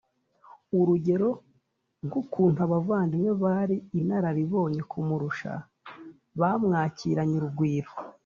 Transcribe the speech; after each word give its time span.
urugero 0.79 1.29
nk 2.05 2.13
ukuntu 2.21 2.59
abavandimwe 2.65 3.31
bari 3.43 3.77
inararibonye 3.99 4.81
kumurusha 4.91 5.51
bamwakiranye 6.39 7.35
urugwiro 7.37 7.91